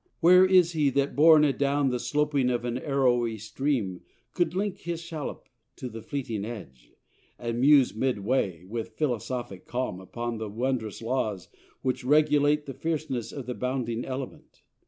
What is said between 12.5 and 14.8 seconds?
The fierceness of the bounding element?